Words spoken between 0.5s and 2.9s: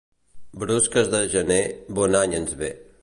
Brusques de gener, bon any ens ve.